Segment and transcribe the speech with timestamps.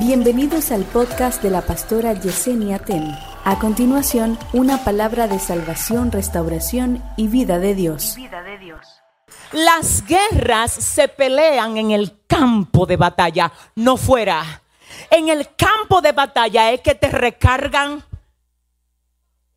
[0.00, 3.14] Bienvenidos al podcast de la pastora Yesenia Ten.
[3.44, 8.16] A continuación, una palabra de salvación, restauración y vida de Dios.
[9.52, 14.62] Las guerras se pelean en el campo de batalla, no fuera.
[15.10, 18.02] En el campo de batalla es que te recargan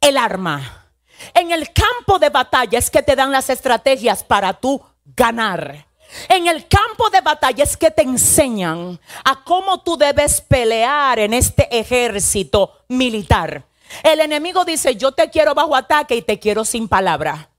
[0.02, 0.89] el arma.
[1.34, 5.86] En el campo de batalla es que te dan las estrategias para tú ganar.
[6.30, 11.34] En el campo de batalla es que te enseñan a cómo tú debes pelear en
[11.34, 13.66] este ejército militar.
[14.04, 17.49] El enemigo dice, yo te quiero bajo ataque y te quiero sin palabra.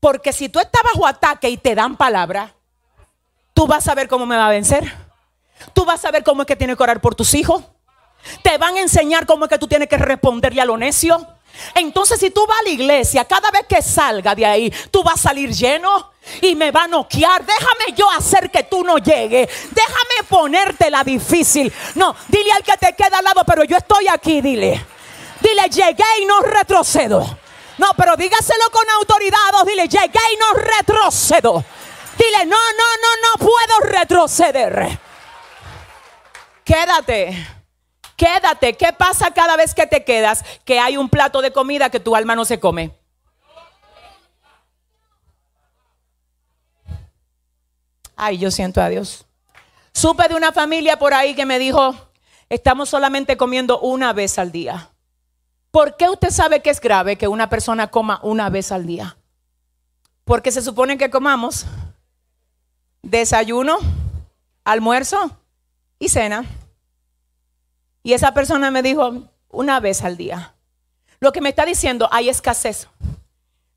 [0.00, 2.54] Porque si tú estás bajo ataque y te dan palabra,
[3.54, 4.92] tú vas a ver cómo me va a vencer.
[5.72, 7.64] Tú vas a ver cómo es que tienes que orar por tus hijos.
[8.42, 11.26] Te van a enseñar cómo es que tú tienes que responderle a lo necio.
[11.74, 15.14] Entonces, si tú vas a la iglesia, cada vez que salga de ahí, tú vas
[15.14, 17.44] a salir lleno y me va a noquear.
[17.44, 19.48] Déjame yo hacer que tú no llegues.
[19.70, 21.72] Déjame ponerte la difícil.
[21.94, 24.84] No, dile al que te queda al lado, pero yo estoy aquí, dile.
[25.40, 27.38] Dile, llegué y no retrocedo.
[27.78, 29.38] No, pero dígaselo con autoridad.
[29.66, 31.64] Dile, llegué y no retrocedo.
[32.18, 34.98] Dile, no, no, no, no puedo retroceder.
[36.64, 37.55] Quédate.
[38.16, 38.76] Quédate.
[38.76, 40.44] ¿Qué pasa cada vez que te quedas?
[40.64, 42.92] Que hay un plato de comida que tu alma no se come.
[48.16, 49.26] Ay, yo siento a Dios.
[49.92, 51.94] Supe de una familia por ahí que me dijo,
[52.48, 54.90] estamos solamente comiendo una vez al día.
[55.70, 59.18] ¿Por qué usted sabe que es grave que una persona coma una vez al día?
[60.24, 61.66] Porque se supone que comamos
[63.02, 63.76] desayuno,
[64.64, 65.38] almuerzo
[65.98, 66.46] y cena.
[68.06, 70.54] Y esa persona me dijo una vez al día.
[71.18, 72.86] Lo que me está diciendo, hay escasez.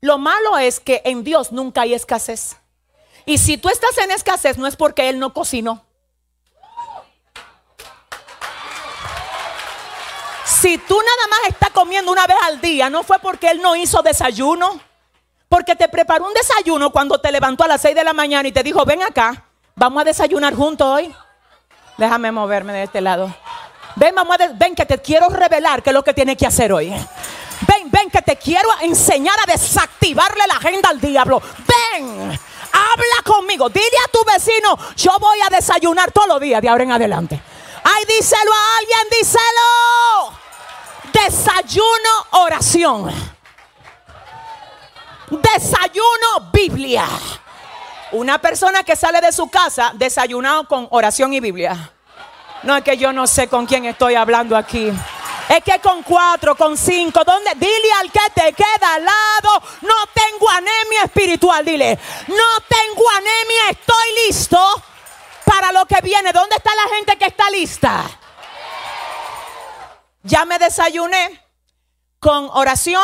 [0.00, 2.56] Lo malo es que en Dios nunca hay escasez.
[3.26, 5.84] Y si tú estás en escasez, no es porque Él no cocinó.
[10.44, 13.74] Si tú nada más estás comiendo una vez al día, no fue porque Él no
[13.74, 14.80] hizo desayuno.
[15.48, 18.52] Porque te preparó un desayuno cuando te levantó a las 6 de la mañana y
[18.52, 21.12] te dijo, ven acá, vamos a desayunar juntos hoy.
[21.98, 23.34] Déjame moverme de este lado.
[23.96, 26.90] Ven, mamá, ven que te quiero revelar qué es lo que tienes que hacer hoy.
[26.90, 31.42] Ven, ven que te quiero enseñar a desactivarle la agenda al diablo.
[31.58, 33.68] Ven, habla conmigo.
[33.68, 37.40] Dile a tu vecino, yo voy a desayunar todos los días de ahora en adelante.
[37.82, 40.40] Ay, díselo a alguien, díselo.
[41.12, 43.10] Desayuno, oración.
[45.30, 47.06] Desayuno, Biblia.
[48.12, 51.92] Una persona que sale de su casa desayunado con oración y Biblia.
[52.62, 54.92] No es que yo no sé con quién estoy hablando aquí.
[55.48, 57.50] Es que con cuatro, con cinco, ¿dónde?
[57.56, 63.70] Dile al que te queda al lado, no tengo anemia espiritual, dile, no tengo anemia,
[63.70, 64.58] estoy listo
[65.44, 66.32] para lo que viene.
[66.32, 68.04] ¿Dónde está la gente que está lista?
[70.22, 71.44] Ya me desayuné
[72.20, 73.02] con oración,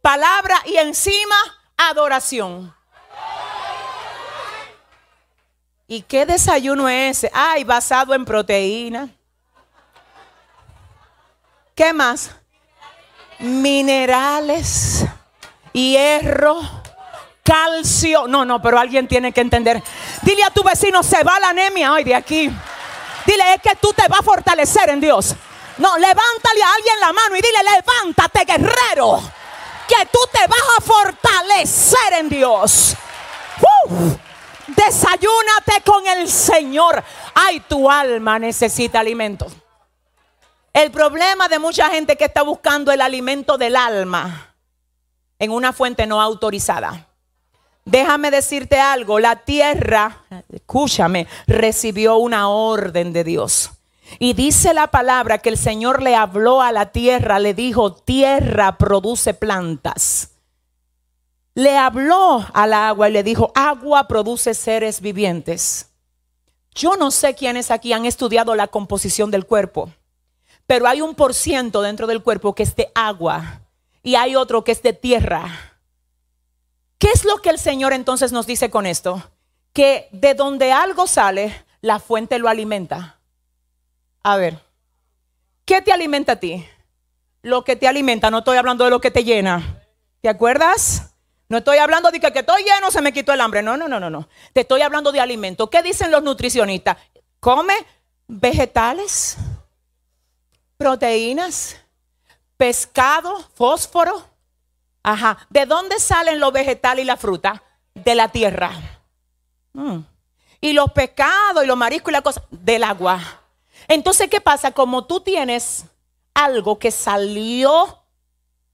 [0.00, 1.36] palabra y encima
[1.76, 2.77] adoración.
[5.90, 7.30] ¿Y qué desayuno es ese?
[7.32, 9.08] Ay, basado en proteína.
[11.74, 12.30] ¿Qué más?
[13.38, 15.06] Minerales,
[15.72, 16.60] hierro,
[17.42, 18.28] calcio.
[18.28, 19.82] No, no, pero alguien tiene que entender.
[20.20, 22.50] Dile a tu vecino, se va la anemia hoy de aquí.
[23.24, 25.34] Dile, es que tú te vas a fortalecer en Dios.
[25.78, 29.22] No, levántale a alguien la mano y dile, levántate, guerrero.
[29.88, 32.94] Que tú te vas a fortalecer en Dios.
[34.68, 37.02] Desayúnate con el Señor.
[37.34, 39.46] Ay, tu alma necesita alimento.
[40.72, 44.54] El problema de mucha gente que está buscando el alimento del alma
[45.38, 47.06] en una fuente no autorizada.
[47.84, 53.70] Déjame decirte algo, la tierra, escúchame, recibió una orden de Dios.
[54.18, 58.76] Y dice la palabra que el Señor le habló a la tierra, le dijo, tierra
[58.76, 60.27] produce plantas
[61.58, 65.90] le habló al agua y le dijo, agua produce seres vivientes.
[66.72, 69.90] Yo no sé quiénes aquí han estudiado la composición del cuerpo,
[70.68, 73.62] pero hay un por ciento dentro del cuerpo que es de agua
[74.04, 75.48] y hay otro que es de tierra.
[76.96, 79.20] ¿Qué es lo que el Señor entonces nos dice con esto?
[79.72, 83.18] Que de donde algo sale, la fuente lo alimenta.
[84.22, 84.60] A ver,
[85.64, 86.64] ¿qué te alimenta a ti?
[87.42, 89.82] Lo que te alimenta, no estoy hablando de lo que te llena.
[90.20, 91.07] ¿Te acuerdas?
[91.48, 93.62] No estoy hablando de que, estoy lleno, se me quitó el hambre.
[93.62, 94.28] No, no, no, no, no.
[94.52, 95.70] Te estoy hablando de alimento.
[95.70, 96.98] ¿Qué dicen los nutricionistas?
[97.40, 97.74] Come
[98.26, 99.38] vegetales,
[100.76, 101.76] proteínas,
[102.58, 104.28] pescado, fósforo.
[105.02, 105.38] Ajá.
[105.48, 107.62] ¿De dónde salen los vegetales y la fruta?
[107.94, 108.70] De la tierra.
[109.72, 110.00] Mm.
[110.60, 113.20] Y los pescados y los mariscos y la cosa, del agua.
[113.86, 114.72] Entonces, ¿qué pasa?
[114.72, 115.86] Como tú tienes
[116.34, 118.02] algo que salió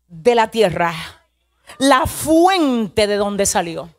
[0.09, 0.93] de la tierra,
[1.78, 3.90] la fuente de donde salió,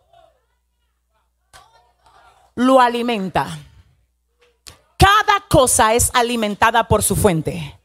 [2.55, 3.59] lo alimenta.
[4.97, 7.77] Cada cosa es alimentada por su fuente.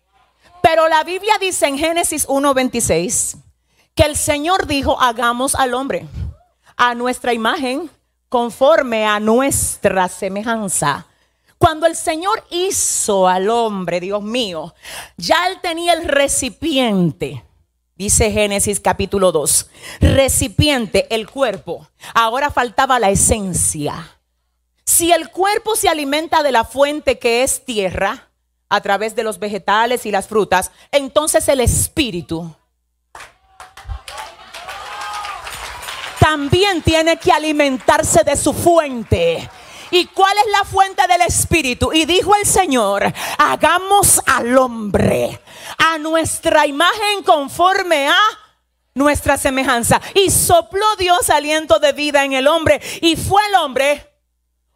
[0.62, 3.37] Pero la Biblia dice en Génesis 1:26
[3.94, 6.06] que el Señor dijo, hagamos al hombre
[6.77, 7.91] a nuestra imagen,
[8.29, 11.06] conforme a nuestra semejanza.
[11.59, 14.75] Cuando el Señor hizo al hombre, Dios mío,
[15.19, 17.44] ya él tenía el recipiente.
[18.00, 19.69] Dice Génesis capítulo 2,
[20.00, 21.87] recipiente, el cuerpo.
[22.14, 24.19] Ahora faltaba la esencia.
[24.87, 28.31] Si el cuerpo se alimenta de la fuente que es tierra,
[28.70, 32.50] a través de los vegetales y las frutas, entonces el espíritu
[36.19, 39.46] también tiene que alimentarse de su fuente.
[39.91, 41.93] ¿Y cuál es la fuente del Espíritu?
[41.93, 45.41] Y dijo el Señor, hagamos al hombre
[45.81, 48.21] a nuestra imagen conforme a
[48.94, 50.00] nuestra semejanza.
[50.15, 52.81] Y sopló Dios aliento de vida en el hombre.
[53.00, 54.06] Y fue el hombre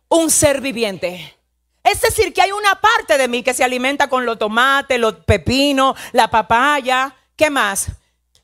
[0.08, 1.38] un ser viviente.
[1.82, 5.16] Es decir, que hay una parte de mí que se alimenta con los tomates, los
[5.16, 7.14] pepinos, la papaya.
[7.36, 7.88] ¿Qué más?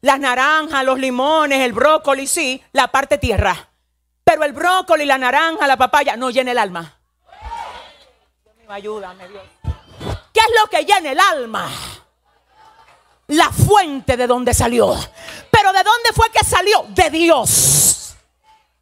[0.03, 3.71] Las naranjas, los limones, el brócoli, sí, la parte tierra.
[4.25, 6.99] Pero el brócoli, la naranja, la papaya no llena el alma.
[8.69, 9.43] ayúdame, Dios.
[10.33, 11.69] ¿Qué es lo que llena el alma?
[13.31, 14.93] La fuente de donde salió.
[15.51, 16.85] Pero ¿de dónde fue que salió?
[16.89, 18.17] De Dios.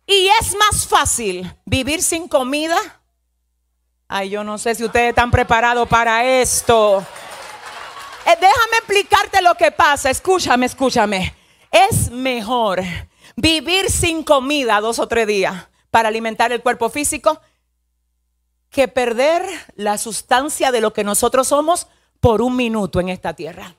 [0.06, 2.78] Y es más fácil vivir sin comida.
[4.08, 7.04] Ay, yo no sé si ustedes están preparados para esto.
[8.24, 10.08] Eh, déjame explicarte lo que pasa.
[10.08, 11.34] Escúchame, escúchame.
[11.70, 12.82] Es mejor
[13.36, 17.38] vivir sin comida dos o tres días para alimentar el cuerpo físico
[18.70, 19.44] que perder
[19.76, 21.86] la sustancia de lo que nosotros somos
[22.20, 23.77] por un minuto en esta tierra.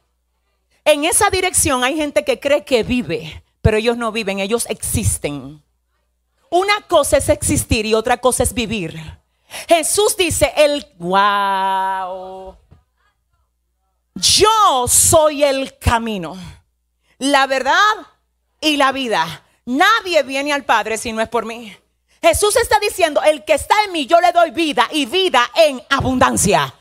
[0.85, 5.63] En esa dirección hay gente que cree que vive, pero ellos no viven, ellos existen.
[6.49, 8.99] Una cosa es existir y otra cosa es vivir.
[9.67, 12.55] Jesús dice, el wow.
[14.15, 16.37] Yo soy el camino,
[17.19, 17.73] la verdad
[18.59, 19.43] y la vida.
[19.65, 21.75] Nadie viene al Padre si no es por mí.
[22.21, 25.81] Jesús está diciendo, el que está en mí, yo le doy vida y vida en
[25.89, 26.73] abundancia.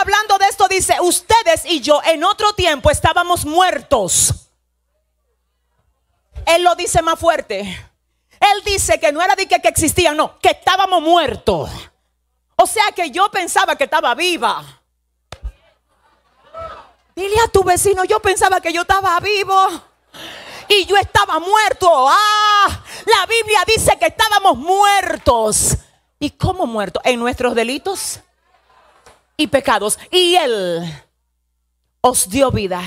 [0.00, 4.34] Hablando de esto dice, ustedes y yo en otro tiempo estábamos muertos.
[6.46, 7.60] Él lo dice más fuerte.
[7.60, 11.70] Él dice que no era de que, que existían, no, que estábamos muertos.
[12.56, 14.64] O sea que yo pensaba que estaba viva.
[17.14, 19.54] Dile a tu vecino, yo pensaba que yo estaba vivo
[20.68, 21.88] y yo estaba muerto.
[22.08, 25.76] Ah, la Biblia dice que estábamos muertos.
[26.18, 27.02] ¿Y cómo muertos?
[27.04, 28.20] En nuestros delitos
[29.40, 29.98] y pecados.
[30.10, 31.04] Y Él
[32.00, 32.82] os dio vida.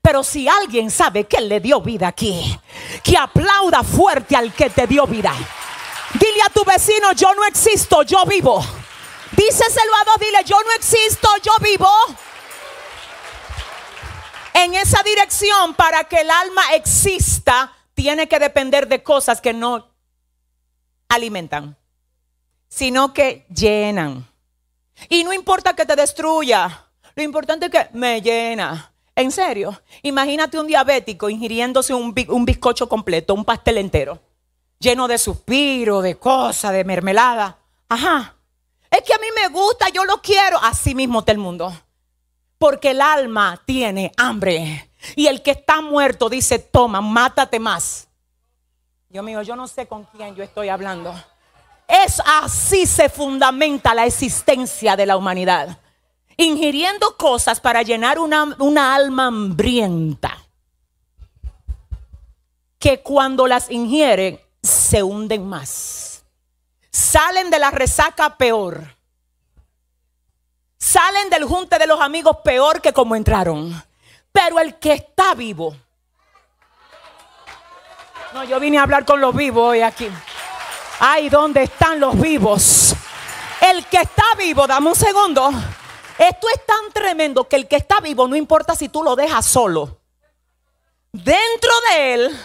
[0.00, 2.58] Pero si alguien sabe que Él le dio vida aquí,
[3.02, 5.34] que aplauda fuerte al que te dio vida.
[6.14, 8.64] Dile a tu vecino, yo no existo, yo vivo.
[9.32, 11.88] Díceselo a dos, dile, yo no existo, yo vivo
[14.64, 19.88] en esa dirección para que el alma exista, tiene que depender de cosas que no
[21.08, 21.76] alimentan,
[22.68, 24.26] sino que llenan.
[25.08, 28.92] Y no importa que te destruya, lo importante es que me llena.
[29.14, 34.20] En serio, imagínate un diabético ingiriéndose un, bizcocho completo, un pastel entero,
[34.78, 37.58] lleno de suspiro, de cosas, de mermelada.
[37.88, 38.36] Ajá.
[38.88, 40.58] Es que a mí me gusta, yo lo quiero.
[40.62, 41.72] Así mismo está el mundo.
[42.58, 44.92] Porque el alma tiene hambre.
[45.16, 48.08] Y el que está muerto dice, toma, mátate más.
[49.08, 51.12] Dios mío, yo no sé con quién yo estoy hablando.
[51.88, 55.78] Es así se fundamenta la existencia de la humanidad.
[56.36, 60.38] Ingiriendo cosas para llenar una, alma hambrienta.
[62.78, 66.22] Que cuando las ingieren se hunden más.
[66.90, 68.98] Salen de la resaca peor
[70.78, 73.82] Salen del junte de los amigos peor que como entraron.
[74.30, 75.76] Pero el que está vivo.
[78.32, 80.08] No, yo vine a hablar con los vivos hoy aquí.
[81.00, 82.94] Ay, ¿dónde están los vivos?
[83.60, 85.50] El que está vivo, dame un segundo.
[86.18, 89.46] Esto es tan tremendo que el que está vivo, no importa si tú lo dejas
[89.46, 89.98] solo.
[91.12, 92.38] Dentro de él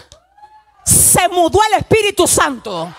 [0.84, 2.92] se mudó el Espíritu Santo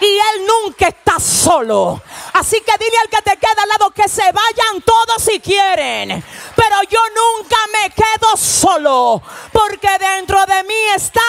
[0.00, 2.02] y Él nunca está solo.
[2.32, 6.24] Así que dile al que te queda al lado que se vayan todos si quieren.
[6.56, 9.22] Pero yo nunca me quedo solo.
[9.52, 11.20] Porque dentro de mí está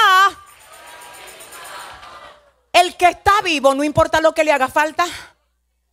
[2.74, 5.06] el que está vivo, no importa lo que le haga falta.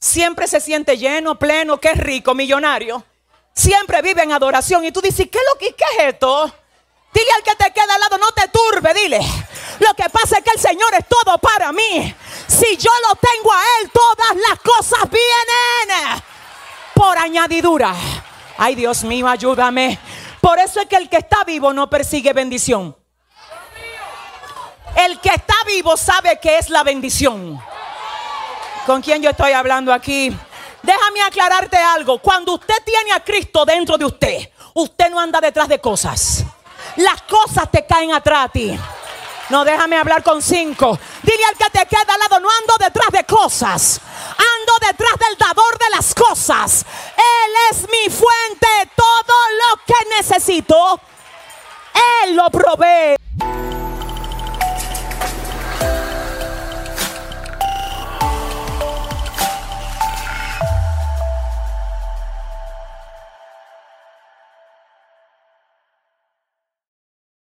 [0.01, 3.05] siempre se siente lleno, pleno, qué rico, millonario.
[3.53, 4.85] Siempre vive en adoración.
[4.85, 6.53] Y tú dices, ¿qué lo que qué es esto?
[7.13, 9.19] Dile al que te queda al lado, no te turbe, dile.
[9.81, 12.15] Lo que pasa es que el Señor es todo para mí.
[12.47, 16.23] Si yo lo tengo a Él, todas las cosas vienen
[16.95, 17.95] por añadidura.
[18.57, 19.99] Ay, Dios mío, ayúdame.
[20.41, 22.97] Por eso es que el que está vivo no persigue bendición.
[24.99, 27.57] El que está vivo sabe que es la bendición.
[28.85, 30.37] ¿Con quién yo estoy hablando aquí?
[30.83, 32.19] Déjame aclararte algo.
[32.19, 36.43] Cuando usted tiene a Cristo dentro de usted, usted no anda detrás de cosas.
[36.97, 38.77] Las cosas te caen atrás a ti.
[39.51, 40.99] No, déjame hablar con cinco.
[41.23, 44.01] Dile al que te queda al lado, no ando detrás de cosas.
[44.31, 46.85] Ando detrás del dador de las cosas.
[47.17, 48.91] Él es mi fuente.
[48.97, 51.01] Todo lo que necesito,
[52.25, 53.17] Él lo provee.